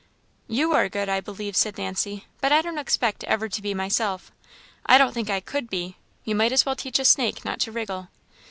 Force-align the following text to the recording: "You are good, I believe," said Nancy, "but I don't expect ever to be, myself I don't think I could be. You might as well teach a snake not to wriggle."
"You 0.47 0.73
are 0.73 0.89
good, 0.89 1.09
I 1.09 1.21
believe," 1.21 1.55
said 1.55 1.77
Nancy, 1.77 2.25
"but 2.41 2.51
I 2.51 2.63
don't 2.63 2.79
expect 2.79 3.23
ever 3.25 3.47
to 3.47 3.61
be, 3.61 3.75
myself 3.75 4.31
I 4.83 4.97
don't 4.97 5.13
think 5.13 5.29
I 5.29 5.39
could 5.39 5.69
be. 5.69 5.95
You 6.23 6.33
might 6.33 6.51
as 6.51 6.65
well 6.65 6.75
teach 6.75 6.97
a 6.97 7.05
snake 7.05 7.45
not 7.45 7.59
to 7.59 7.71
wriggle." 7.71 8.07